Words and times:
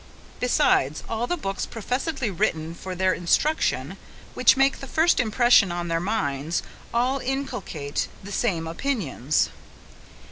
Besides, 0.39 1.03
all 1.07 1.27
the 1.27 1.37
books 1.37 1.67
professedly 1.67 2.31
written 2.31 2.73
for 2.73 2.95
their 2.95 3.13
instruction, 3.13 3.97
which 4.33 4.57
make 4.57 4.79
the 4.79 4.87
first 4.87 5.19
impression 5.19 5.71
on 5.71 5.89
their 5.89 5.99
minds, 5.99 6.63
all 6.91 7.19
inculcate 7.19 8.07
the 8.23 8.31
same 8.31 8.65
opinions. 8.67 9.49